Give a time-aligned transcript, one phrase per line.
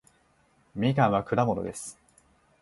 [0.73, 1.99] みかんは果物です